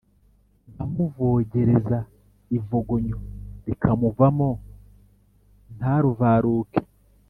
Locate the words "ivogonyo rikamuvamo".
2.57-4.49